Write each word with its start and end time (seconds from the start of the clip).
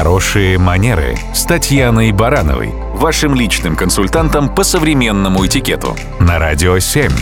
Хорошие 0.00 0.56
манеры 0.56 1.18
с 1.34 1.44
Татьяной 1.44 2.10
Барановой, 2.12 2.70
вашим 2.94 3.34
личным 3.34 3.76
консультантом 3.76 4.48
по 4.54 4.64
современному 4.64 5.44
этикету 5.44 5.94
на 6.18 6.38
Радио 6.38 6.78
7. 6.78 7.12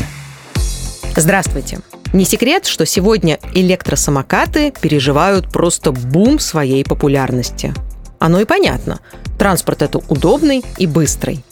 Здравствуйте. 1.17 1.81
Не 2.13 2.25
секрет, 2.25 2.67
что 2.67 2.87
сегодня 2.87 3.41
электросамокаты 3.53 4.73
переживают 4.81 5.51
просто 5.51 5.91
бум 5.91 6.39
своей 6.39 6.85
популярности. 6.85 7.75
Оно 8.21 8.39
и 8.39 8.45
понятно. 8.45 9.01
Транспорт 9.41 9.83
это 9.83 9.99
удобный 10.09 10.65
и 10.77 10.87
быстрый. 10.87 11.45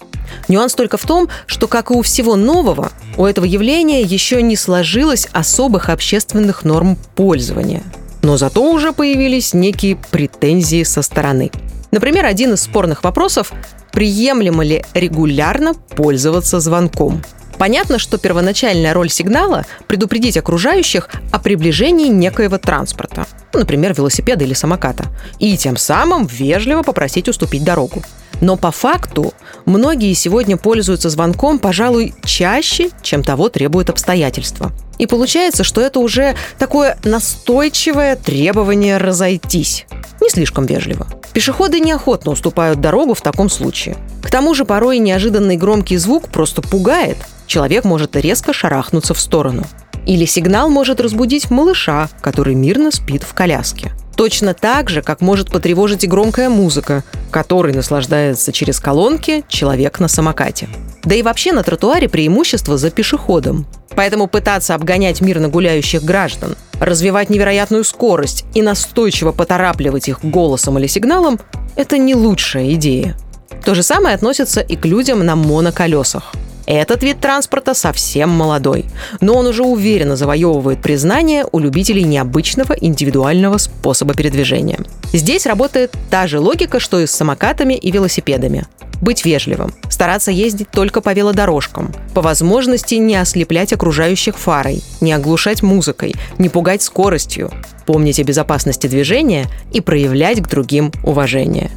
Нюанс 0.47 0.77
только 0.77 0.97
в 0.97 1.07
том, 1.07 1.29
что, 1.47 1.67
как 1.67 1.91
и 1.91 1.95
у 1.95 2.03
всего 2.03 2.37
нового, 2.37 2.93
у 3.17 3.25
этого 3.25 3.47
явления 3.47 4.03
еще 4.03 4.43
не 4.43 4.55
сложилось 4.55 5.27
особых 5.33 5.89
общественных 5.89 6.63
норм 6.63 6.97
пользования. 7.17 7.83
Но 8.27 8.37
зато 8.37 8.73
уже 8.73 8.93
появились 8.93 9.55
некие 9.55 9.95
претензии 9.95 10.83
со 10.83 11.03
стороны. 11.03 11.53
Например, 11.93 12.27
один 12.27 12.55
из 12.55 12.63
спорных 12.63 13.05
вопросов– 13.05 13.53
приемлемо 13.93 14.65
ли 14.65 14.85
регулярно 14.95 15.75
пользоваться 15.75 16.59
звонком– 16.59 17.23
Понятно, 17.59 17.99
что 17.99 18.19
первоначальная 18.19 18.93
роль 18.93 19.11
сигнала– 19.11 19.65
предупредить 19.89 20.37
окружающих 20.37 21.09
о 21.33 21.39
приближении 21.39 22.09
некоего 22.09 22.59
транспорта, 22.59 23.27
ну, 23.53 23.61
например, 23.61 23.95
велосипеда 23.95 24.45
или 24.45 24.55
самоката, 24.55 25.07
и 25.39 25.57
тем 25.57 25.77
самым 25.77 26.27
вежливо 26.27 26.83
попросить 26.83 27.29
уступить 27.29 27.65
дорогу. 27.65 28.03
Но 28.43 28.57
по 28.57 28.71
факту 28.71 29.33
многие 29.65 30.13
сегодня 30.13 30.59
пользуются 30.59 31.09
звонком, 31.09 31.59
пожалуй, 31.59 32.15
чаще, 32.25 32.91
чем 33.03 33.23
того 33.23 33.49
требуют 33.49 33.89
обстоятельства. 33.89 34.73
И 34.99 35.07
получается, 35.07 35.65
что 35.65 35.81
это 35.81 36.01
уже 36.01 36.35
такое 36.59 36.99
настойчивое 37.05 38.17
требование 38.17 38.99
разойтись. 38.99 39.87
Не 40.21 40.29
слишком 40.29 40.67
вежливо. 40.67 41.07
Пешеходы 41.33 41.81
неохотно 41.81 42.33
уступают 42.33 42.81
дорогу 42.81 43.15
в 43.15 43.21
таком 43.21 43.49
случае. 43.49 43.97
К 44.23 44.31
тому 44.31 44.55
же 44.55 44.65
порой 44.65 44.99
неожиданный 44.99 45.57
громкий 45.57 45.97
звук 45.97 46.29
просто 46.29 46.63
пугает. 46.63 47.19
Человек 47.47 47.85
может 47.85 48.17
резко 48.17 48.53
шарахнуться 48.53 49.15
в 49.15 49.21
сторону. 49.21 49.65
Или 50.05 50.25
сигнал 50.25 50.71
может 50.71 51.01
разбудить 51.01 51.51
малыша, 51.51 52.09
который 52.21 52.55
мирно 52.55 52.91
спит 52.91 53.23
в 53.23 53.35
коляске. 53.35 53.93
Точно 54.17 54.55
так 54.55 54.89
же, 54.89 55.03
как 55.03 55.21
может 55.21 55.51
потревожить 55.51 56.05
и 56.05 56.07
громкая 56.07 56.49
музыка, 56.49 57.05
которой 57.31 57.75
наслаждается 57.75 58.51
через 58.53 58.81
колонки 58.81 59.45
человек 59.49 60.01
на 60.01 60.09
самокате. 60.09 60.69
Да 61.05 61.15
и 61.15 61.23
вообще 61.23 61.53
на 61.53 61.63
тротуаре 61.63 62.09
преимущество 62.09 62.79
за 62.79 62.91
пешеходом. 62.91 63.67
Поэтому 63.95 64.27
пытаться 64.27 64.75
обгонять 64.75 65.21
мирно 65.21 65.49
гуляющих 65.49 66.03
граждан, 66.03 66.57
развивать 66.81 67.31
невероятную 67.31 67.85
скорость 67.85 68.45
и 68.55 68.63
настойчиво 68.63 69.33
поторапливать 69.33 70.09
их 70.09 70.25
голосом 70.25 70.79
или 70.79 70.87
сигналом– 70.87 71.39
это 71.77 71.99
не 71.99 72.15
лучшая 72.15 72.73
идея. 72.75 73.17
То 73.65 73.75
же 73.75 73.83
самое 73.83 74.15
относится 74.15 74.61
и 74.61 74.77
к 74.77 74.85
людям 74.87 75.25
на 75.25 75.37
моноколесах– 75.37 76.33
этот 76.75 77.03
вид 77.03 77.21
транспорта 77.21 77.75
совсем 77.75 78.31
молодой, 78.31 78.87
но 79.21 79.35
он 79.35 79.47
уже 79.47 79.63
уверенно 79.63 80.17
завоевывает 80.17 80.83
признание 80.83 81.47
у 81.51 81.59
любителей 81.59 82.03
необычного 82.03 82.73
индивидуального 82.73 83.59
способа 83.59 84.15
передвижения. 84.15 84.81
Здесь 85.13 85.47
работает 85.47 85.95
та 86.11 86.27
же 86.27 86.41
логика, 86.41 86.81
что 86.81 87.01
и 87.01 87.07
с 87.07 87.13
самокатами 87.13 87.75
и 87.75 87.91
велосипедами. 87.91 88.67
Быть 89.01 89.25
вежливым, 89.25 89.75
стараться 89.91 90.31
ездить 90.31 90.71
только 90.71 91.01
по 91.01 91.13
велодорожкам, 91.13 91.95
по 92.15 92.23
возможности 92.23 92.95
не 92.95 93.17
ослеплять 93.17 93.73
окружающих 93.73 94.39
фарой, 94.39 94.83
не 95.01 95.13
оглушать 95.13 95.63
музыкой, 95.63 96.15
не 96.39 96.49
пугать 96.49 96.83
скоростью, 96.83 97.51
помнить 97.85 98.19
о 98.19 98.25
безопасности 98.25 98.87
движения 98.87 99.47
и 99.73 99.81
проявлять 99.81 100.41
к 100.41 100.49
другим 100.49 100.93
уважение. 101.05 101.71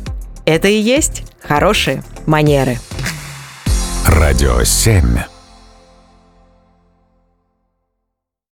Это 0.45 0.70
и 0.70 0.80
есть 0.80 1.23
хорошие 1.42 2.04
манеры. 2.26 2.80
Радио 4.05 4.64
7. 4.64 5.39